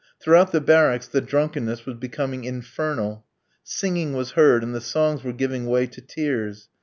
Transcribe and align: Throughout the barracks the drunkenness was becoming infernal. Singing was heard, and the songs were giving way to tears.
Throughout 0.19 0.51
the 0.51 0.61
barracks 0.61 1.07
the 1.07 1.21
drunkenness 1.21 1.85
was 1.85 1.93
becoming 1.97 2.43
infernal. 2.43 3.23
Singing 3.63 4.13
was 4.13 4.31
heard, 4.31 4.63
and 4.63 4.73
the 4.73 4.81
songs 4.81 5.23
were 5.23 5.31
giving 5.31 5.67
way 5.67 5.85
to 5.85 6.01
tears. 6.01 6.69